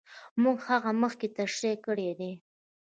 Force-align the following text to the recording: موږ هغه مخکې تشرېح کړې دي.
موږ 0.41 0.57
هغه 0.69 0.91
مخکې 1.01 1.27
تشرېح 1.37 1.75
کړې 1.85 2.09
دي. 2.19 2.31